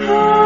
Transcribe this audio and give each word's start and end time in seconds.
Oh. 0.00 0.37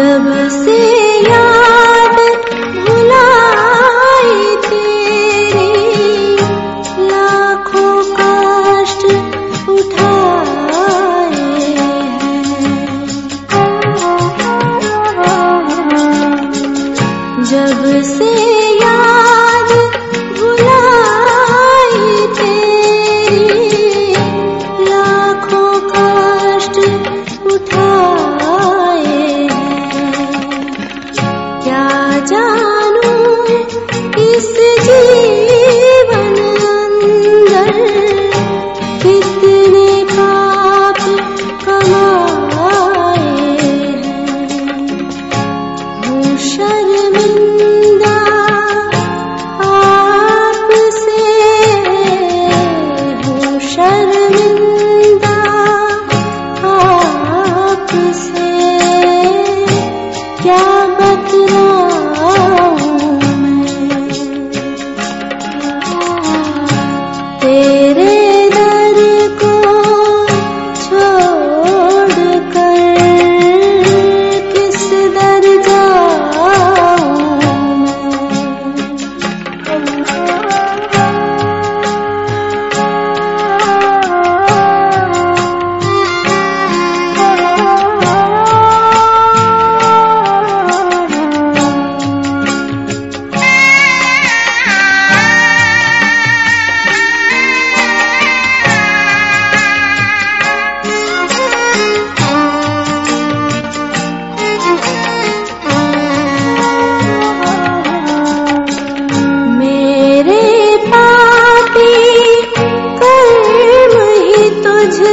जब 0.00 0.28
से 0.50 0.76
या 1.28 1.49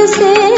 से 0.06 0.57